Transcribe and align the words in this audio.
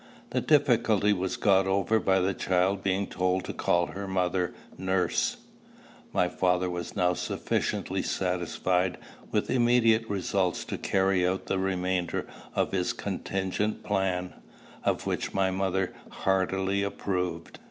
The 0.31 0.41
difficulty 0.41 1.13
was 1.13 1.37
got 1.37 1.67
over 1.67 1.99
by 1.99 2.19
the 2.21 2.33
child's 2.33 2.81
being 2.81 3.05
told 3.05 3.43
to 3.45 3.53
call 3.53 3.85
her 3.85 4.07
mother 4.07 4.51
Nurse. 4.75 5.37
My 6.11 6.27
father 6.27 6.71
was 6.71 6.95
now 6.95 7.13
sufficiently 7.13 8.01
satisfied 8.01 8.97
with 9.29 9.51
immediate 9.51 10.09
results 10.09 10.65
to 10.65 10.79
carry 10.79 11.27
out 11.27 11.45
the 11.45 11.59
remainder 11.59 12.25
of 12.55 12.71
his 12.71 12.93
contingent 12.93 13.83
plan, 13.83 14.33
of 14.83 15.05
which 15.05 15.35
my 15.35 15.51
mother 15.51 15.93
heartily 16.09 16.81
approved. 16.81 17.59